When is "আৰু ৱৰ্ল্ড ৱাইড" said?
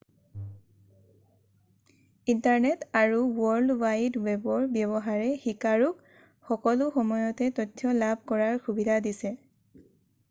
3.01-4.17